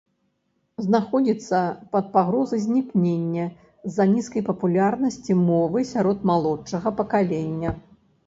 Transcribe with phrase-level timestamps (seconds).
[0.83, 1.57] Знаходзіцца
[1.91, 7.69] пад пагрозай знікнення з-за нізкай папулярнасці мовы сярод малодшага пакалення.